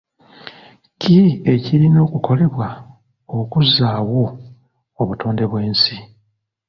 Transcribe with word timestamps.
ki 0.99 1.19
ekirina 1.53 1.99
okukolebwa 2.07 2.69
okuzzaawo 3.39 4.23
obutonde 5.01 5.43
bw'ensi? 5.51 5.95